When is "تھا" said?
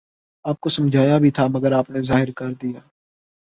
1.31-1.47